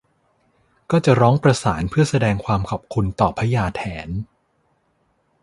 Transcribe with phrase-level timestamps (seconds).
[0.91, 4.09] ก็จะร้องประสานเพื่อแสดงความขอบคุณต่อพญาแถน